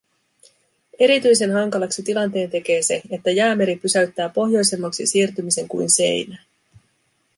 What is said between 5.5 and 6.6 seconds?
kuin seinään.